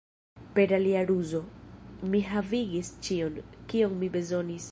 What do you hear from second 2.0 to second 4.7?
mi havigis ĉion, kion mi bezonis.